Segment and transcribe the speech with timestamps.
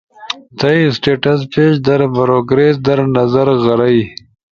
[0.57, 4.01] تھئی اسٹیٹس پیج در پروگریس در نظر غرئی۔